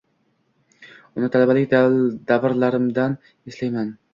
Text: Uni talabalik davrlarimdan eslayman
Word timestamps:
Uni 1.19 1.29
talabalik 1.35 1.77
davrlarimdan 2.33 3.17
eslayman 3.53 3.97